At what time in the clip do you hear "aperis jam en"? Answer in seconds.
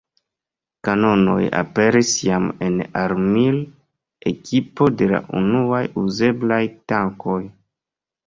1.57-2.79